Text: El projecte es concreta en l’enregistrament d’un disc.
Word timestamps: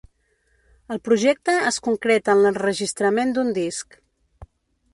El 0.95 1.01
projecte 1.09 1.53
es 1.71 1.77
concreta 1.89 2.35
en 2.37 2.41
l’enregistrament 2.45 3.35
d’un 3.37 3.55
disc. 3.59 4.01